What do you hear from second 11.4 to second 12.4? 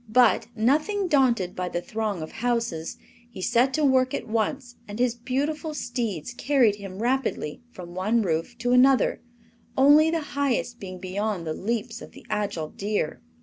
the leaps of the